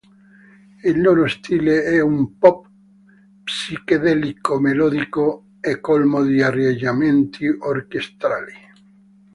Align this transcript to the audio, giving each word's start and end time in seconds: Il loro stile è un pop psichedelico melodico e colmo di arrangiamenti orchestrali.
Il 0.83 0.99
loro 0.99 1.27
stile 1.27 1.83
è 1.83 2.01
un 2.01 2.39
pop 2.39 2.67
psichedelico 3.43 4.57
melodico 4.59 5.49
e 5.59 5.79
colmo 5.79 6.23
di 6.23 6.41
arrangiamenti 6.41 7.45
orchestrali. 7.47 8.53